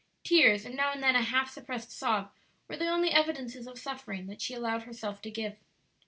Tears 0.23 0.65
and 0.65 0.75
now 0.75 0.91
and 0.91 1.03
then 1.03 1.15
a 1.15 1.21
half 1.21 1.51
suppressed 1.51 1.91
sob 1.91 2.31
were 2.67 2.75
the 2.75 2.87
only 2.87 3.11
evidences 3.11 3.67
of 3.67 3.77
suffering 3.77 4.25
that 4.25 4.41
she 4.41 4.55
allowed 4.55 4.81
herself 4.81 5.21
to 5.21 5.29
give. 5.29 5.57